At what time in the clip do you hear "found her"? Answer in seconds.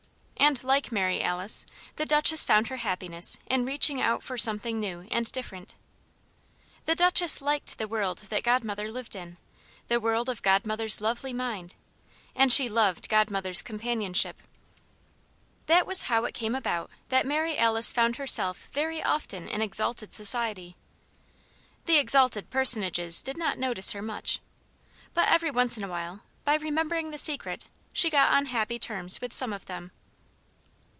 2.43-2.77